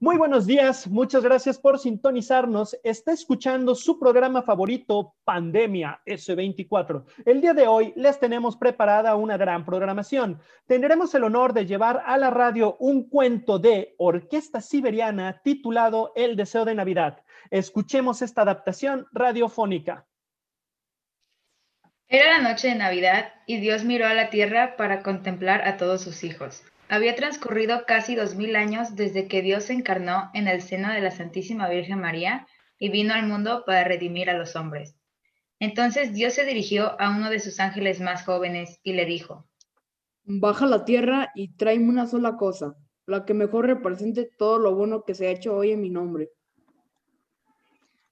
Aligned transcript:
Muy 0.00 0.16
buenos 0.16 0.46
días, 0.46 0.86
muchas 0.86 1.24
gracias 1.24 1.58
por 1.58 1.76
sintonizarnos. 1.76 2.78
Está 2.84 3.10
escuchando 3.10 3.74
su 3.74 3.98
programa 3.98 4.42
favorito, 4.42 5.16
Pandemia 5.24 6.00
S24. 6.06 7.04
El 7.26 7.40
día 7.40 7.52
de 7.52 7.66
hoy 7.66 7.92
les 7.96 8.20
tenemos 8.20 8.56
preparada 8.56 9.16
una 9.16 9.36
gran 9.36 9.64
programación. 9.64 10.40
Tendremos 10.68 11.12
el 11.16 11.24
honor 11.24 11.52
de 11.52 11.66
llevar 11.66 12.04
a 12.06 12.16
la 12.16 12.30
radio 12.30 12.76
un 12.78 13.08
cuento 13.08 13.58
de 13.58 13.96
Orquesta 13.98 14.60
Siberiana 14.60 15.40
titulado 15.42 16.12
El 16.14 16.36
Deseo 16.36 16.64
de 16.64 16.76
Navidad. 16.76 17.24
Escuchemos 17.50 18.22
esta 18.22 18.42
adaptación 18.42 19.08
radiofónica. 19.10 20.06
Era 22.06 22.38
la 22.38 22.48
noche 22.48 22.68
de 22.68 22.76
Navidad 22.76 23.32
y 23.46 23.58
Dios 23.58 23.82
miró 23.82 24.06
a 24.06 24.14
la 24.14 24.30
tierra 24.30 24.76
para 24.76 25.02
contemplar 25.02 25.66
a 25.66 25.76
todos 25.76 26.02
sus 26.02 26.22
hijos. 26.22 26.62
Había 26.90 27.14
transcurrido 27.14 27.84
casi 27.86 28.14
dos 28.14 28.34
mil 28.34 28.56
años 28.56 28.96
desde 28.96 29.28
que 29.28 29.42
Dios 29.42 29.64
se 29.64 29.74
encarnó 29.74 30.30
en 30.32 30.48
el 30.48 30.62
seno 30.62 30.92
de 30.92 31.02
la 31.02 31.10
Santísima 31.10 31.68
Virgen 31.68 32.00
María 32.00 32.46
y 32.78 32.88
vino 32.88 33.12
al 33.12 33.26
mundo 33.26 33.64
para 33.66 33.84
redimir 33.84 34.30
a 34.30 34.38
los 34.38 34.56
hombres. 34.56 34.94
Entonces 35.60 36.14
Dios 36.14 36.32
se 36.32 36.46
dirigió 36.46 36.98
a 37.00 37.10
uno 37.10 37.28
de 37.28 37.40
sus 37.40 37.60
ángeles 37.60 38.00
más 38.00 38.24
jóvenes 38.24 38.80
y 38.82 38.94
le 38.94 39.04
dijo, 39.04 39.46
Baja 40.24 40.64
a 40.64 40.68
la 40.68 40.84
tierra 40.84 41.30
y 41.34 41.54
tráeme 41.56 41.88
una 41.88 42.06
sola 42.06 42.36
cosa, 42.36 42.74
la 43.06 43.24
que 43.26 43.34
mejor 43.34 43.66
represente 43.66 44.30
todo 44.38 44.58
lo 44.58 44.74
bueno 44.74 45.04
que 45.04 45.14
se 45.14 45.26
ha 45.26 45.30
hecho 45.30 45.54
hoy 45.54 45.72
en 45.72 45.82
mi 45.82 45.90
nombre. 45.90 46.30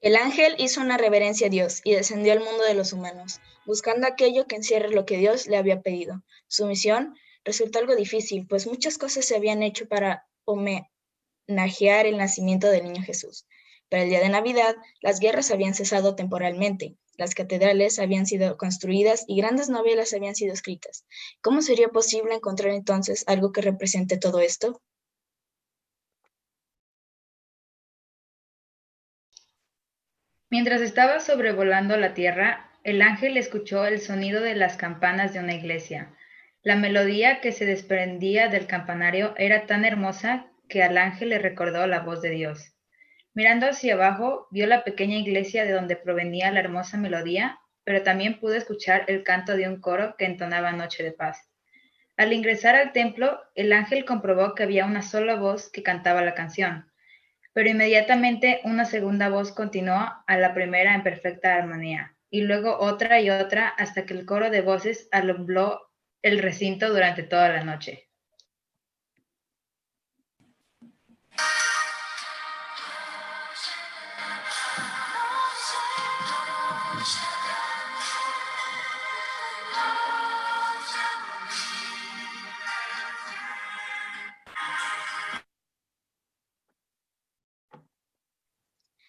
El 0.01 0.17
ángel 0.17 0.55
hizo 0.59 0.83
una 0.83 0.99
reverencia 0.99 1.47
a 1.47 1.51
Dios 1.51 1.81
y 1.83 1.95
descendió 1.95 2.33
al 2.33 2.41
mundo 2.41 2.65
de 2.65 2.75
los 2.75 2.93
humanos, 2.93 3.41
buscando 3.65 4.07
aquello 4.07 4.47
que 4.47 4.57
encierre 4.57 4.91
lo 4.91 5.07
que 5.07 5.17
Dios 5.17 5.47
le 5.47 5.57
había 5.57 5.81
pedido. 5.81 6.23
Su 6.47 6.67
misión 6.67 7.15
resultó 7.47 7.79
algo 7.79 7.95
difícil, 7.97 8.47
pues 8.47 8.67
muchas 8.67 8.99
cosas 8.99 9.25
se 9.25 9.37
habían 9.37 9.63
hecho 9.63 9.89
para 9.89 10.27
homenajear 10.45 12.05
el 12.05 12.19
nacimiento 12.19 12.69
del 12.69 12.85
niño 12.85 13.03
Jesús. 13.03 13.47
Para 13.89 14.03
el 14.03 14.11
día 14.11 14.21
de 14.21 14.29
Navidad, 14.29 14.75
las 15.01 15.21
guerras 15.21 15.53
habían 15.53 15.75
cesado 15.75 16.17
temporalmente, 16.17 16.97
las 17.17 17.35
catedrales 17.35 18.01
habían 18.01 18.27
sido 18.27 18.57
construidas 18.59 19.25
y 19.29 19.37
grandes 19.37 19.69
novelas 19.69 20.13
habían 20.13 20.35
sido 20.35 20.53
escritas. 20.53 21.07
¿Cómo 21.41 21.63
sería 21.63 21.89
posible 21.89 22.35
encontrar 22.35 22.73
entonces 22.73 23.25
algo 23.29 23.53
que 23.53 23.63
represente 23.63 24.19
todo 24.19 24.41
esto? 24.41 24.83
Mientras 30.51 30.81
estaba 30.81 31.21
sobrevolando 31.21 31.97
la 31.97 32.13
tierra, 32.13 32.73
el 32.83 33.03
ángel 33.03 33.37
escuchó 33.37 33.87
el 33.87 34.01
sonido 34.01 34.41
de 34.41 34.57
las 34.57 34.77
campanas 34.77 35.33
de 35.33 35.41
una 35.41 35.55
iglesia. 35.55 36.17
La 36.67 36.75
melodía 36.75 37.41
que 37.41 37.53
se 37.53 37.65
desprendía 37.65 38.49
del 38.49 38.67
campanario 38.67 39.35
era 39.37 39.67
tan 39.67 39.85
hermosa 39.85 40.51
que 40.69 40.83
al 40.83 40.99
ángel 40.99 41.29
le 41.29 41.39
recordó 41.39 41.87
la 41.87 42.01
voz 42.01 42.23
de 42.23 42.31
Dios. 42.31 42.75
Mirando 43.35 43.69
hacia 43.69 43.95
abajo, 43.95 44.49
vio 44.51 44.67
la 44.67 44.83
pequeña 44.83 45.17
iglesia 45.17 45.65
de 45.65 45.71
donde 45.71 45.95
provenía 45.95 46.51
la 46.51 46.59
hermosa 46.59 46.97
melodía, 46.97 47.61
pero 47.85 48.03
también 48.03 48.41
pudo 48.41 48.55
escuchar 48.55 49.05
el 49.07 49.23
canto 49.23 49.57
de 49.57 49.69
un 49.69 49.81
coro 49.81 50.17
que 50.19 50.25
entonaba 50.25 50.73
Noche 50.73 51.05
de 51.05 51.13
Paz. 51.13 51.49
Al 52.17 52.33
ingresar 52.33 52.75
al 52.75 52.91
templo, 52.91 53.39
el 53.55 53.73
ángel 53.73 54.05
comprobó 54.05 54.57
que 54.57 54.65
había 54.65 54.87
una 54.87 55.03
sola 55.03 55.37
voz 55.37 55.71
que 55.71 55.85
cantaba 55.85 56.21
la 56.23 56.35
canción, 56.35 56.91
pero 57.53 57.71
inmediatamente 57.71 58.61
una 58.65 58.87
segunda 58.87 59.29
voz 59.29 59.53
continuó 59.53 60.13
a 60.27 60.37
la 60.37 60.53
primera 60.53 60.97
en 60.97 61.05
perfecta 61.05 61.55
armonía, 61.55 62.17
y 62.29 62.41
luego 62.41 62.77
otra 62.77 63.21
y 63.21 63.31
otra 63.31 63.69
hasta 63.69 64.05
que 64.05 64.15
el 64.15 64.27
coro 64.27 64.51
de 64.51 64.63
voces 64.63 65.09
alumbró 65.13 65.87
el 66.23 66.39
recinto 66.41 66.89
durante 66.89 67.23
toda 67.23 67.49
la 67.49 67.65
noche. 67.65 68.07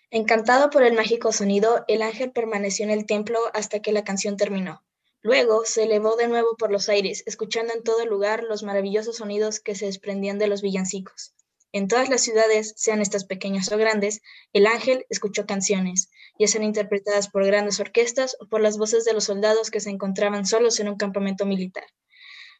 Encantado 0.09 0.69
por 0.69 0.83
el 0.83 0.93
mágico 0.93 1.31
sonido, 1.31 1.83
el 1.87 2.01
ángel 2.01 2.31
permaneció 2.31 2.85
en 2.85 2.91
el 2.91 3.05
templo 3.05 3.39
hasta 3.53 3.81
que 3.81 3.91
la 3.91 4.03
canción 4.03 4.37
terminó. 4.37 4.86
Luego 5.21 5.65
se 5.65 5.83
elevó 5.83 6.15
de 6.15 6.27
nuevo 6.27 6.55
por 6.57 6.71
los 6.71 6.89
aires, 6.89 7.23
escuchando 7.25 7.73
en 7.73 7.83
todo 7.83 8.05
lugar 8.05 8.43
los 8.43 8.63
maravillosos 8.63 9.17
sonidos 9.17 9.59
que 9.59 9.75
se 9.75 9.85
desprendían 9.85 10.37
de 10.37 10.47
los 10.47 10.61
villancicos. 10.61 11.33
En 11.73 11.87
todas 11.87 12.09
las 12.09 12.21
ciudades, 12.21 12.73
sean 12.77 13.01
estas 13.01 13.25
pequeñas 13.25 13.71
o 13.71 13.77
grandes, 13.77 14.21
el 14.53 14.67
ángel 14.67 15.05
escuchó 15.09 15.45
canciones, 15.45 16.09
ya 16.39 16.47
sean 16.47 16.63
interpretadas 16.63 17.29
por 17.29 17.45
grandes 17.45 17.79
orquestas 17.79 18.37
o 18.39 18.47
por 18.47 18.61
las 18.61 18.77
voces 18.77 19.03
de 19.05 19.13
los 19.13 19.25
soldados 19.25 19.69
que 19.69 19.79
se 19.81 19.89
encontraban 19.89 20.45
solos 20.45 20.79
en 20.79 20.87
un 20.87 20.97
campamento 20.97 21.45
militar, 21.45 21.85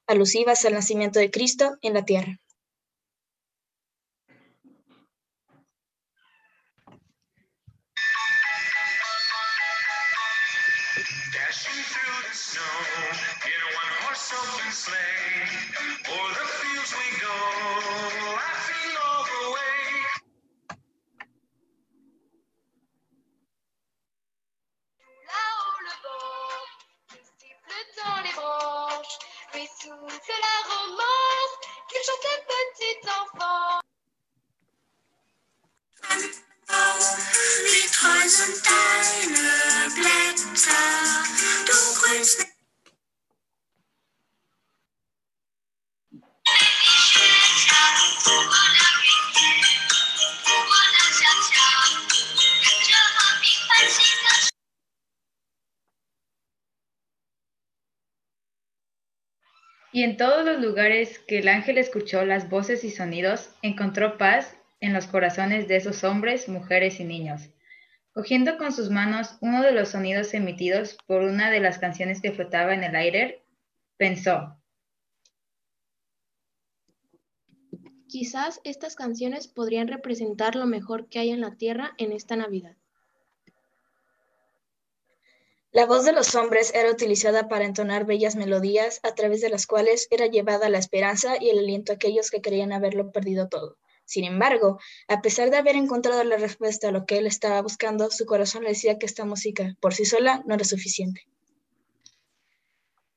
alusivas 0.05 0.65
al 0.65 0.73
nacimiento 0.73 1.19
de 1.19 1.31
Cristo 1.31 1.77
en 1.81 1.93
la 1.93 2.05
tierra. 2.05 2.39
through 11.97 12.21
the 12.29 12.35
snow 12.35 12.77
in 13.49 13.59
a 13.65 13.69
one 13.81 13.93
horse 14.01 14.33
open 14.37 14.71
sleigh. 14.71 15.49
O'er 16.13 16.31
the 16.37 16.45
fields 16.59 16.93
we 16.99 17.07
go, 17.21 17.37
laughing 18.37 18.93
all 19.05 19.23
the 19.33 19.43
way. 19.55 19.81
Là-haut 25.29 25.79
le 25.87 25.95
vent, 26.03 26.65
il 27.17 27.23
siffle 27.39 27.81
dans 27.97 28.19
les 28.25 28.33
branches, 28.39 29.15
mais 29.53 29.67
souffle 29.79 30.35
la 30.47 30.57
romance 30.71 31.53
qu'il 31.89 32.03
chante 32.05 32.25
le 32.31 32.37
petit 32.49 32.97
enfant. 33.09 33.81
Y 59.97 60.03
en 60.03 60.15
todos 60.15 60.45
los 60.45 60.61
lugares 60.61 61.17
que 61.17 61.39
el 61.39 61.47
ángel 61.47 61.79
escuchó 61.79 62.23
las 62.23 62.51
voces 62.51 62.83
y 62.83 62.91
sonidos, 62.91 63.49
encontró 63.63 64.19
paz 64.19 64.55
en 64.79 64.93
los 64.93 65.07
corazones 65.07 65.67
de 65.67 65.77
esos 65.77 66.03
hombres, 66.03 66.47
mujeres 66.47 66.99
y 66.99 67.03
niños. 67.03 67.49
Cogiendo 68.13 68.59
con 68.59 68.71
sus 68.71 68.91
manos 68.91 69.39
uno 69.41 69.63
de 69.63 69.71
los 69.71 69.89
sonidos 69.89 70.35
emitidos 70.35 70.99
por 71.07 71.23
una 71.23 71.49
de 71.49 71.61
las 71.61 71.79
canciones 71.79 72.21
que 72.21 72.31
flotaba 72.31 72.75
en 72.75 72.83
el 72.83 72.95
aire, 72.95 73.43
pensó. 73.97 74.61
Quizás 78.07 78.61
estas 78.63 78.95
canciones 78.95 79.47
podrían 79.47 79.87
representar 79.87 80.55
lo 80.55 80.67
mejor 80.67 81.09
que 81.09 81.17
hay 81.17 81.31
en 81.31 81.41
la 81.41 81.55
tierra 81.55 81.95
en 81.97 82.11
esta 82.11 82.35
Navidad. 82.35 82.77
La 85.71 85.85
voz 85.85 86.05
de 86.05 86.13
los 86.13 86.33
hombres 86.35 86.73
era 86.73 86.89
utilizada 86.89 87.49
para 87.49 87.65
entonar 87.65 88.05
bellas 88.05 88.35
melodías 88.35 88.99
a 89.03 89.15
través 89.15 89.41
de 89.41 89.49
las 89.49 89.67
cuales 89.67 90.07
era 90.11 90.27
llevada 90.27 90.69
la 90.69 90.77
esperanza 90.77 91.35
y 91.39 91.49
el 91.49 91.59
aliento 91.59 91.91
a 91.91 91.95
aquellos 91.95 92.31
que 92.31 92.41
creían 92.41 92.71
haberlo 92.71 93.11
perdido 93.11 93.49
todo. 93.49 93.77
Sin 94.05 94.23
embargo, 94.23 94.79
a 95.09 95.21
pesar 95.21 95.49
de 95.49 95.57
haber 95.57 95.75
encontrado 95.75 96.23
la 96.23 96.37
respuesta 96.37 96.87
a 96.87 96.91
lo 96.91 97.05
que 97.05 97.17
él 97.17 97.27
estaba 97.27 97.61
buscando, 97.61 98.09
su 98.09 98.25
corazón 98.25 98.63
le 98.63 98.69
decía 98.69 98.97
que 98.97 99.05
esta 99.05 99.25
música 99.25 99.75
por 99.81 99.93
sí 99.93 100.05
sola 100.05 100.41
no 100.45 100.55
era 100.55 100.63
suficiente. 100.63 101.27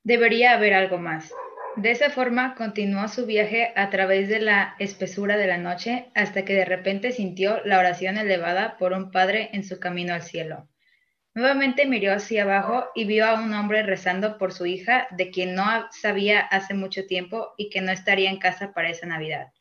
Debería 0.02 0.52
haber 0.52 0.74
algo 0.74 0.98
más. 0.98 1.32
De 1.76 1.92
esa 1.92 2.10
forma 2.10 2.56
continuó 2.56 3.06
su 3.06 3.26
viaje 3.26 3.72
a 3.76 3.90
través 3.90 4.28
de 4.28 4.40
la 4.40 4.74
espesura 4.80 5.36
de 5.36 5.46
la 5.46 5.58
noche 5.58 6.10
hasta 6.16 6.44
que 6.44 6.54
de 6.54 6.64
repente 6.64 7.12
sintió 7.12 7.64
la 7.64 7.78
oración 7.78 8.18
elevada 8.18 8.76
por 8.76 8.92
un 8.92 9.12
padre 9.12 9.50
en 9.52 9.62
su 9.62 9.78
camino 9.78 10.12
al 10.12 10.22
cielo. 10.22 10.66
Nuevamente 11.32 11.86
miró 11.86 12.12
hacia 12.12 12.42
abajo 12.42 12.86
y 12.94 13.04
vio 13.04 13.24
a 13.24 13.40
un 13.40 13.52
hombre 13.54 13.84
rezando 13.84 14.36
por 14.36 14.52
su 14.52 14.66
hija, 14.66 15.06
de 15.12 15.30
quien 15.30 15.54
no 15.54 15.64
sabía 15.92 16.40
hace 16.40 16.74
mucho 16.74 17.06
tiempo 17.06 17.54
y 17.56 17.70
que 17.70 17.80
no 17.80 17.92
estaría 17.92 18.30
en 18.30 18.38
casa 18.38 18.72
para 18.72 18.90
esa 18.90 19.06
Navidad. 19.06 19.52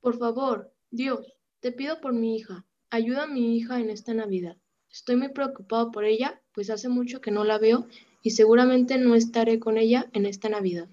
Por 0.00 0.18
favor, 0.18 0.72
Dios, 0.90 1.34
te 1.60 1.72
pido 1.72 2.00
por 2.00 2.12
mi 2.12 2.36
hija. 2.36 2.64
Ayuda 2.90 3.24
a 3.24 3.26
mi 3.26 3.56
hija 3.56 3.80
en 3.80 3.90
esta 3.90 4.14
Navidad. 4.14 4.56
Estoy 4.90 5.16
muy 5.16 5.28
preocupado 5.28 5.90
por 5.90 6.04
ella, 6.04 6.40
pues 6.52 6.70
hace 6.70 6.88
mucho 6.88 7.20
que 7.20 7.30
no 7.30 7.44
la 7.44 7.58
veo 7.58 7.88
y 8.22 8.30
seguramente 8.30 8.96
no 8.96 9.14
estaré 9.14 9.58
con 9.58 9.76
ella 9.76 10.08
en 10.12 10.24
esta 10.24 10.48
Navidad. 10.48 10.88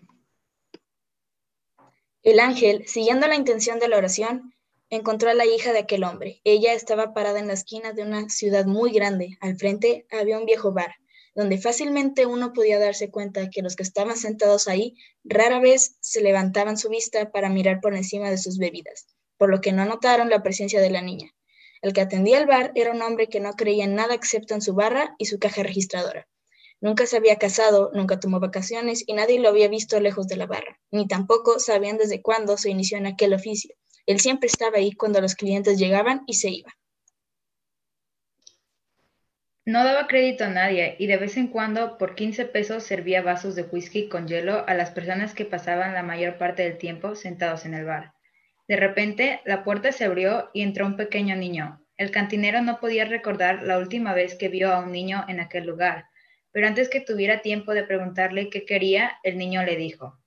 El 2.23 2.39
ángel, 2.39 2.87
siguiendo 2.87 3.27
la 3.27 3.35
intención 3.35 3.79
de 3.79 3.87
la 3.87 3.97
oración, 3.97 4.53
encontró 4.91 5.29
a 5.29 5.33
la 5.33 5.45
hija 5.45 5.71
de 5.71 5.79
aquel 5.79 6.03
hombre. 6.03 6.41
Ella 6.43 6.73
estaba 6.73 7.13
parada 7.13 7.39
en 7.39 7.47
la 7.47 7.53
esquina 7.53 7.93
de 7.93 8.03
una 8.03 8.29
ciudad 8.29 8.65
muy 8.65 8.91
grande. 8.91 9.37
Al 9.39 9.55
frente 9.55 10.05
había 10.11 10.37
un 10.37 10.45
viejo 10.45 10.73
bar, 10.73 10.93
donde 11.33 11.57
fácilmente 11.57 12.25
uno 12.25 12.51
podía 12.51 12.77
darse 12.77 13.09
cuenta 13.09 13.49
que 13.49 13.61
los 13.61 13.77
que 13.77 13.83
estaban 13.83 14.17
sentados 14.17 14.67
ahí 14.67 14.95
rara 15.23 15.61
vez 15.61 15.95
se 16.01 16.21
levantaban 16.21 16.77
su 16.77 16.89
vista 16.89 17.31
para 17.31 17.49
mirar 17.49 17.79
por 17.79 17.95
encima 17.95 18.29
de 18.29 18.37
sus 18.37 18.57
bebidas, 18.57 19.07
por 19.37 19.49
lo 19.49 19.61
que 19.61 19.71
no 19.71 19.85
notaron 19.85 20.29
la 20.29 20.43
presencia 20.43 20.81
de 20.81 20.89
la 20.89 21.01
niña. 21.01 21.33
El 21.81 21.93
que 21.93 22.01
atendía 22.01 22.37
el 22.37 22.45
bar 22.45 22.73
era 22.75 22.91
un 22.91 23.01
hombre 23.01 23.27
que 23.27 23.39
no 23.39 23.53
creía 23.53 23.85
en 23.85 23.95
nada 23.95 24.13
excepto 24.13 24.55
en 24.55 24.61
su 24.61 24.73
barra 24.73 25.15
y 25.17 25.25
su 25.25 25.39
caja 25.39 25.63
registradora. 25.63 26.27
Nunca 26.81 27.05
se 27.05 27.15
había 27.15 27.37
casado, 27.37 27.91
nunca 27.93 28.19
tomó 28.19 28.41
vacaciones 28.41 29.05
y 29.07 29.13
nadie 29.13 29.39
lo 29.39 29.47
había 29.47 29.69
visto 29.69 30.01
lejos 30.01 30.27
de 30.27 30.35
la 30.35 30.47
barra, 30.47 30.81
ni 30.91 31.07
tampoco 31.07 31.59
sabían 31.59 31.97
desde 31.97 32.21
cuándo 32.21 32.57
se 32.57 32.71
inició 32.71 32.97
en 32.97 33.07
aquel 33.07 33.33
oficio. 33.33 33.73
Él 34.11 34.19
siempre 34.19 34.47
estaba 34.47 34.77
ahí 34.77 34.91
cuando 34.91 35.21
los 35.21 35.35
clientes 35.35 35.79
llegaban 35.79 36.23
y 36.27 36.33
se 36.33 36.49
iban. 36.49 36.73
No 39.63 39.85
daba 39.85 40.07
crédito 40.07 40.43
a 40.43 40.49
nadie 40.49 40.97
y 40.99 41.07
de 41.07 41.15
vez 41.15 41.37
en 41.37 41.47
cuando 41.47 41.97
por 41.97 42.13
15 42.15 42.43
pesos 42.47 42.83
servía 42.83 43.21
vasos 43.21 43.55
de 43.55 43.63
whisky 43.63 44.09
con 44.09 44.27
hielo 44.27 44.65
a 44.67 44.73
las 44.73 44.91
personas 44.91 45.33
que 45.33 45.45
pasaban 45.45 45.93
la 45.93 46.03
mayor 46.03 46.37
parte 46.37 46.63
del 46.63 46.77
tiempo 46.77 47.15
sentados 47.15 47.65
en 47.65 47.73
el 47.73 47.85
bar. 47.85 48.11
De 48.67 48.75
repente, 48.75 49.39
la 49.45 49.63
puerta 49.63 49.93
se 49.93 50.03
abrió 50.03 50.49
y 50.53 50.61
entró 50.61 50.85
un 50.87 50.97
pequeño 50.97 51.37
niño. 51.37 51.81
El 51.95 52.11
cantinero 52.11 52.61
no 52.61 52.81
podía 52.81 53.05
recordar 53.05 53.63
la 53.63 53.77
última 53.77 54.13
vez 54.13 54.35
que 54.35 54.49
vio 54.49 54.73
a 54.73 54.79
un 54.79 54.91
niño 54.91 55.23
en 55.29 55.39
aquel 55.39 55.65
lugar, 55.65 56.07
pero 56.51 56.67
antes 56.67 56.89
que 56.89 56.99
tuviera 56.99 57.41
tiempo 57.41 57.73
de 57.73 57.83
preguntarle 57.83 58.49
qué 58.49 58.65
quería, 58.65 59.19
el 59.23 59.37
niño 59.37 59.63
le 59.63 59.77
dijo, 59.77 60.20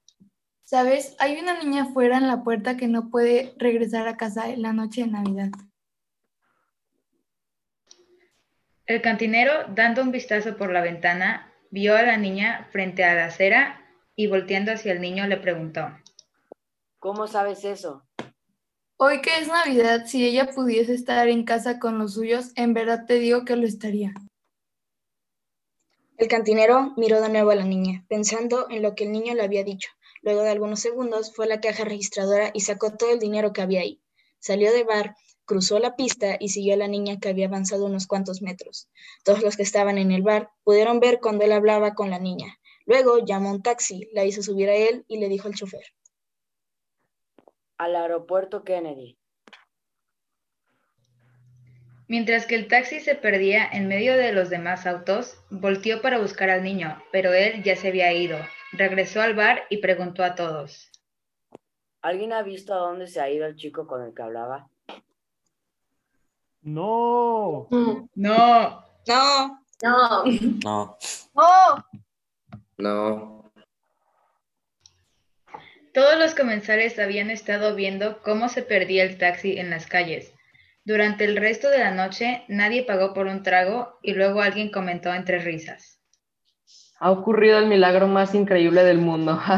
Sabes, 0.65 1.15
hay 1.19 1.39
una 1.39 1.63
niña 1.63 1.83
afuera 1.83 2.17
en 2.17 2.27
la 2.27 2.43
puerta 2.43 2.79
que 2.79 2.89
no 2.89 3.11
puede 3.11 3.55
regresar 3.59 4.09
a 4.09 4.17
casa 4.17 4.49
en 4.49 4.63
la 4.63 4.73
noche 4.73 5.03
de 5.03 5.09
Navidad. 5.09 5.51
El 8.87 9.03
cantinero, 9.03 9.53
dando 9.75 10.03
un 10.03 10.11
vistazo 10.11 10.57
por 10.57 10.73
la 10.73 10.81
ventana, 10.81 11.53
vio 11.71 11.95
a 11.95 12.03
la 12.03 12.17
niña 12.17 12.67
frente 12.73 13.05
a 13.05 13.15
la 13.15 13.27
acera 13.27 13.81
y 14.17 14.27
volteando 14.27 14.73
hacia 14.73 14.93
el 14.93 15.03
niño 15.03 15.27
le 15.27 15.37
preguntó. 15.37 15.89
¿Cómo 16.99 17.27
sabes 17.27 17.65
eso? 17.65 18.03
Hoy 18.97 19.21
que 19.21 19.39
es 19.39 19.49
Navidad, 19.49 20.07
si 20.07 20.25
ella 20.25 20.53
pudiese 20.55 20.95
estar 20.95 21.29
en 21.29 21.45
casa 21.45 21.79
con 21.79 21.99
los 21.99 22.15
suyos, 22.15 22.53
en 22.57 22.73
verdad 22.73 23.05
te 23.07 23.19
digo 23.19 23.45
que 23.45 23.57
lo 23.57 23.67
estaría. 23.67 24.15
El 26.17 26.29
cantinero 26.29 26.95
miró 26.97 27.21
de 27.21 27.29
nuevo 27.29 27.51
a 27.51 27.55
la 27.55 27.65
niña, 27.65 28.05
pensando 28.09 28.71
en 28.71 28.83
lo 28.83 28.95
que 28.95 29.05
el 29.05 29.13
niño 29.13 29.35
le 29.35 29.43
había 29.43 29.65
dicho. 29.65 29.91
Luego 30.25 30.43
de 30.43 30.49
algunos 30.49 30.81
segundos 30.81 31.35
fue 31.35 31.45
a 31.45 31.49
la 31.49 31.61
caja 31.61 31.85
registradora 31.85 32.51
y 32.55 32.61
sacó 32.61 32.97
todo 32.97 33.11
el 33.11 33.19
dinero 33.19 33.53
que 33.53 33.61
había 33.61 33.83
ahí. 33.83 34.01
Salió 34.39 34.73
de 34.73 34.83
bar, 34.83 35.17
cruzó 35.45 35.79
la 35.79 35.97
pista 35.97 36.39
y 36.41 36.49
siguió 36.49 36.73
a 36.73 36.79
la 36.79 36.89
niña 36.89 37.19
que 37.21 37.29
había 37.29 37.47
avanzado 37.47 37.85
unos 37.85 38.07
cuantos 38.07 38.41
metros. 38.41 38.89
Todos 39.23 39.43
los 39.43 39.59
que 39.59 39.63
estaban 39.63 39.99
en 39.99 40.13
el 40.13 40.23
bar 40.23 40.49
pudieron 40.63 40.99
ver 40.99 41.21
cuando 41.21 41.45
él 41.45 41.53
hablaba 41.53 41.95
con 41.95 42.09
la 42.09 42.19
niña. 42.19 42.59
Luego 42.87 43.19
llamó 43.19 43.51
un 43.51 43.63
taxi, 43.63 44.09
la 44.15 44.25
hizo 44.25 44.43
subir 44.43 44.71
a 44.71 44.75
él 44.75 45.05
y 45.09 45.19
le 45.19 45.29
dijo 45.29 45.47
al 45.47 45.55
chofer. 45.55 45.85
Al 47.77 47.95
aeropuerto 47.95 48.65
Kennedy. 48.65 49.19
Mientras 52.09 52.47
que 52.47 52.55
el 52.55 52.69
taxi 52.69 53.01
se 53.01 53.15
perdía 53.15 53.69
en 53.71 53.89
medio 53.89 54.17
de 54.17 54.33
los 54.33 54.49
demás 54.49 54.87
autos, 54.87 55.37
volteó 55.51 56.01
para 56.01 56.19
buscar 56.19 56.49
al 56.49 56.63
niño, 56.63 57.03
pero 57.13 57.35
él 57.35 57.63
ya 57.63 57.77
se 57.77 57.89
había 57.89 58.11
ido. 58.15 58.39
Regresó 58.77 59.23
al 59.23 59.35
bar 59.35 59.65
y 59.71 59.79
preguntó 59.79 60.25
a 60.25 60.35
todos. 60.35 60.91
¿Alguien 62.03 62.33
ha 62.33 62.43
visto 62.43 62.75
a 62.75 62.79
dónde 62.79 63.07
se 63.07 63.21
ha 63.21 63.31
ido 63.31 63.47
el 63.47 63.57
chico 63.57 63.87
con 63.87 64.03
el 64.03 64.15
que 64.15 64.23
hablaba? 64.23 64.69
No. 66.63 67.69
No. 67.71 68.09
No. 68.15 69.65
No. 69.83 70.25
No. 70.65 70.99
¡Oh! 71.35 71.85
No. 72.79 73.53
Todos 75.93 76.19
los 76.19 76.35
comensales 76.35 76.99
habían 76.99 77.31
estado 77.31 77.77
viendo 77.77 78.21
cómo 78.23 78.49
se 78.49 78.63
perdía 78.63 79.05
el 79.05 79.17
taxi 79.17 79.59
en 79.59 79.71
las 79.71 79.87
calles. 79.87 80.35
Durante 80.85 81.25
el 81.25 81.37
resto 81.37 81.71
de 81.71 81.79
la 81.79 81.93
noche 81.93 82.45
nadie 82.49 82.83
pagó 82.83 83.15
por 83.15 83.29
un 83.29 83.43
trago 83.43 83.99
y 84.03 84.15
luego 84.15 84.43
alguien 84.43 84.71
comentó 84.71 85.15
entre 85.15 85.39
risas. 85.39 85.94
Ha 87.01 87.11
ocurrido 87.11 87.59
el 87.59 87.67
milagro 87.67 88.09
más 88.09 88.35
increíble 88.35 88.85
del 88.85 88.99
mundo. 88.99 89.39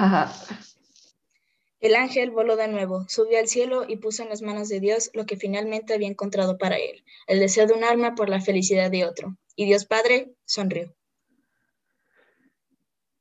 El 1.79 1.95
ángel 1.95 2.31
voló 2.31 2.57
de 2.57 2.69
nuevo, 2.69 3.05
subió 3.07 3.39
al 3.39 3.49
cielo 3.49 3.85
y 3.87 3.97
puso 3.97 4.23
en 4.23 4.31
las 4.31 4.43
manos 4.43 4.69
de 4.69 4.81
Dios 4.81 5.11
lo 5.13 5.27
que 5.27 5.37
finalmente 5.37 5.95
había 5.95 6.09
encontrado 6.09 6.57
para 6.59 6.77
él, 6.77 7.05
el 7.27 7.39
deseo 7.39 7.67
de 7.67 7.75
un 7.75 7.85
alma 7.85 8.15
por 8.15 8.29
la 8.29 8.41
felicidad 8.41 8.91
de 8.91 9.05
otro. 9.05 9.37
Y 9.55 9.67
Dios 9.67 9.85
Padre 9.85 10.33
sonrió. 10.47 10.95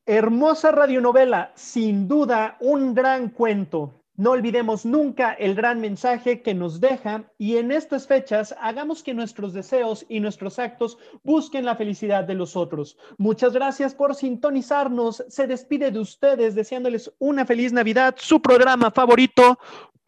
Hermosa 0.06 0.72
radionovela, 0.72 1.52
sin 1.56 2.08
duda 2.08 2.58
un 2.60 2.94
gran 2.94 3.30
cuento. 3.30 4.05
No 4.18 4.32
olvidemos 4.32 4.86
nunca 4.86 5.34
el 5.34 5.56
gran 5.56 5.82
mensaje 5.82 6.42
que 6.42 6.54
nos 6.54 6.80
deja 6.80 7.26
y 7.38 7.58
en 7.58 7.72
estas 7.72 8.08
fechas 8.08 8.56
hagamos 8.62 9.04
que 9.04 9.14
nuestros 9.14 9.52
deseos 9.52 10.06
y 10.08 10.22
nuestros 10.22 10.58
actos 10.58 10.98
busquen 11.24 11.66
la 11.66 11.76
felicidad 11.76 12.24
de 12.24 12.34
los 12.34 12.56
otros. 12.56 12.98
Muchas 13.18 13.52
gracias 13.52 13.94
por 13.94 14.16
sintonizarnos. 14.16 15.26
Se 15.28 15.48
despide 15.48 15.92
de 15.92 16.00
ustedes 16.00 16.56
deseándoles 16.56 17.12
una 17.20 17.46
feliz 17.46 17.74
Navidad. 17.74 18.16
Su 18.18 18.42
programa 18.42 18.90
favorito, 18.90 19.60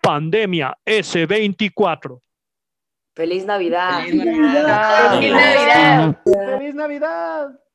Pandemia 0.01 0.77
S24. 0.85 2.21
¡Feliz 3.13 3.45
Navidad! 3.45 4.03
Feliz 4.05 4.23
Navidad. 4.23 5.19
¡Feliz 5.19 5.33
Navidad! 5.33 6.21
¡Feliz 6.23 6.75
Navidad! 6.75 7.66